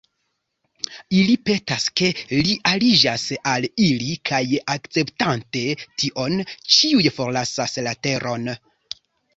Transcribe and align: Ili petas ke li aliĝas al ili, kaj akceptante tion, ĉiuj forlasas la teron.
Ili 1.17 1.35
petas 1.49 1.85
ke 2.01 2.09
li 2.37 2.55
aliĝas 2.71 3.27
al 3.53 3.69
ili, 3.89 4.09
kaj 4.31 4.43
akceptante 4.77 5.65
tion, 5.85 6.43
ĉiuj 6.79 7.09
forlasas 7.21 7.83
la 7.91 7.97
teron. 8.09 8.55